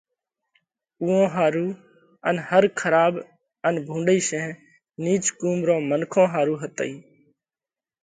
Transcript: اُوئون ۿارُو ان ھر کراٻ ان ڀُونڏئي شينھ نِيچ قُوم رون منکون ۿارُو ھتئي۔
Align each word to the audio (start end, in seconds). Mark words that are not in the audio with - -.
اُوئون 1.01 1.23
ۿارُو 1.33 1.67
ان 2.27 2.35
ھر 2.47 2.63
کراٻ 2.79 3.13
ان 3.65 3.73
ڀُونڏئي 3.85 4.19
شينھ 4.27 4.51
نِيچ 5.03 5.25
قُوم 5.39 5.59
رون 5.67 5.81
منکون 5.89 6.25
ۿارُو 6.33 6.55
ھتئي۔ 6.61 6.93